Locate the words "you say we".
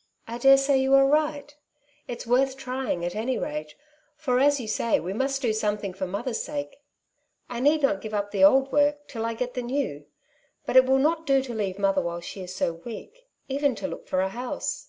4.58-5.12